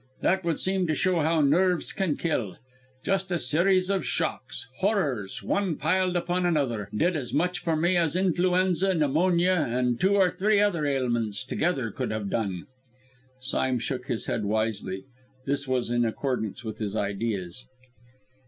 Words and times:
That 0.21 0.43
would 0.43 0.59
seem 0.59 0.87
to 0.87 0.95
show 0.95 1.19
how 1.19 1.41
nerves 1.41 1.93
can 1.93 2.17
kill. 2.17 2.57
Just 3.05 3.29
a 3.31 3.37
series 3.37 3.87
of 3.91 4.03
shocks 4.03 4.67
horrors 4.79 5.43
one 5.43 5.75
piled 5.75 6.15
upon 6.17 6.43
another, 6.43 6.89
did 6.91 7.15
as 7.15 7.35
much 7.35 7.59
for 7.59 7.75
me 7.75 7.95
as 7.97 8.15
influenza, 8.15 8.95
pneumonia, 8.95 9.53
and 9.53 9.99
two 9.99 10.15
or 10.15 10.31
three 10.31 10.59
other 10.59 10.87
ailments 10.87 11.45
together 11.45 11.91
could 11.91 12.09
have 12.09 12.31
done." 12.31 12.65
Sime 13.41 13.77
shook 13.77 14.07
his 14.07 14.25
head 14.25 14.43
wisely; 14.43 15.03
this 15.45 15.67
was 15.67 15.91
in 15.91 16.03
accordance 16.03 16.63
with 16.63 16.79
his 16.79 16.95
ideas. 16.95 17.67